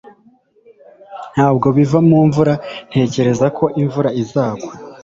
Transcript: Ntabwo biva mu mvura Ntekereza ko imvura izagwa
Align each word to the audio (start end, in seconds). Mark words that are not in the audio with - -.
Ntabwo 1.33 1.67
biva 1.75 1.99
mu 2.09 2.17
mvura 2.27 2.53
Ntekereza 2.89 3.45
ko 3.57 3.65
imvura 3.81 4.09
izagwa 4.21 4.71